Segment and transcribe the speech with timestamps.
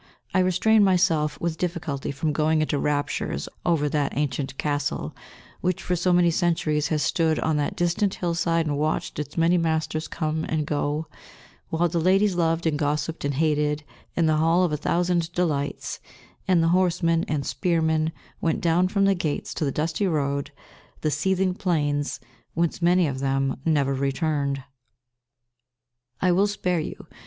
[0.33, 5.15] I restrain myself with difficulty from going into raptures over that ancient castle,
[5.61, 9.59] which, for so many centuries, has stood on that distant hillside and watched its many
[9.59, 11.05] masters come and go,
[11.69, 13.83] while the ladies loved, and gossiped, and hated,
[14.15, 15.99] in the Hall of a Thousand Delights,
[16.47, 18.11] and the horsemen and spearmen
[18.41, 20.49] went down from the gates to the dusty road,
[21.01, 22.19] the seething plains,
[22.55, 24.63] whence many of them never returned.
[26.19, 27.05] I will spare you.